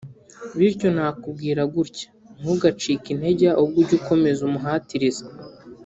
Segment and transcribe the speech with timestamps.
[0.57, 2.07] bityo nakubwira gutya
[2.39, 5.25] ntugacike intege ahubwo ujye ukomeza umuhatirize